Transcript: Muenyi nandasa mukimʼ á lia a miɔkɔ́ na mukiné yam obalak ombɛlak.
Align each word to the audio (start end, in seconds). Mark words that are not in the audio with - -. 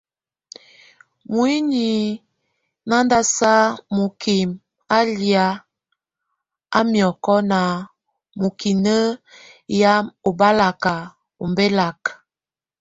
Muenyi 1.31 1.89
nandasa 2.87 3.51
mukimʼ 3.95 4.53
á 4.97 4.99
lia 5.15 5.45
a 6.77 6.79
miɔkɔ́ 6.91 7.37
na 7.51 7.59
mukiné 8.39 8.97
yam 9.79 10.05
obalak 10.27 10.83
ombɛlak. 11.43 12.01